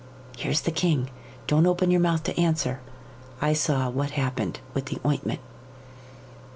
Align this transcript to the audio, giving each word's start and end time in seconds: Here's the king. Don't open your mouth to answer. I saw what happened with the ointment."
Here's 0.35 0.61
the 0.61 0.71
king. 0.71 1.11
Don't 1.45 1.67
open 1.67 1.91
your 1.91 2.01
mouth 2.01 2.23
to 2.23 2.35
answer. 2.39 2.79
I 3.39 3.53
saw 3.53 3.87
what 3.87 4.09
happened 4.17 4.59
with 4.73 4.85
the 4.87 4.97
ointment." 5.05 5.41